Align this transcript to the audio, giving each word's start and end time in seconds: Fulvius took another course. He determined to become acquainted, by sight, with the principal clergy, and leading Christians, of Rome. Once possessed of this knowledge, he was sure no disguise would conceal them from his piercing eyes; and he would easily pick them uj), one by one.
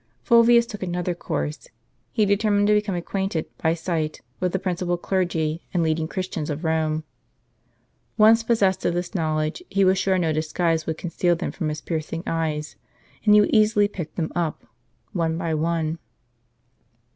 Fulvius 0.23 0.65
took 0.65 0.81
another 0.81 1.13
course. 1.13 1.67
He 2.11 2.25
determined 2.25 2.65
to 2.69 2.73
become 2.73 2.95
acquainted, 2.95 3.45
by 3.61 3.75
sight, 3.75 4.19
with 4.39 4.51
the 4.51 4.57
principal 4.57 4.97
clergy, 4.97 5.61
and 5.75 5.83
leading 5.83 6.07
Christians, 6.07 6.49
of 6.49 6.63
Rome. 6.63 7.03
Once 8.17 8.41
possessed 8.41 8.83
of 8.83 8.95
this 8.95 9.13
knowledge, 9.13 9.61
he 9.69 9.85
was 9.85 9.99
sure 9.99 10.17
no 10.17 10.33
disguise 10.33 10.87
would 10.87 10.97
conceal 10.97 11.35
them 11.35 11.51
from 11.51 11.69
his 11.69 11.81
piercing 11.81 12.23
eyes; 12.25 12.77
and 13.25 13.35
he 13.35 13.41
would 13.41 13.53
easily 13.53 13.87
pick 13.87 14.15
them 14.15 14.29
uj), 14.35 14.55
one 15.13 15.37
by 15.37 15.53
one. 15.53 15.99